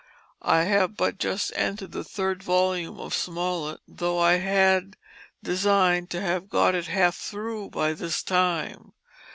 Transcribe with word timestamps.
I 0.41 0.63
have 0.63 0.97
but 0.97 1.19
just 1.19 1.53
entered 1.55 1.91
the 1.91 1.99
3rd 1.99 2.41
vol 2.41 2.99
of 3.05 3.13
Smollett 3.13 3.81
tho' 3.87 4.17
I 4.17 4.37
had 4.37 4.97
design'd 5.43 6.09
to 6.09 6.21
have 6.21 6.49
got 6.49 6.73
it 6.73 6.87
half 6.87 7.15
through 7.15 7.69
by 7.69 7.93
this 7.93 8.23
time. 8.23 8.93